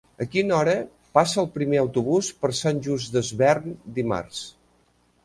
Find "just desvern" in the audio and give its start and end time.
2.87-3.77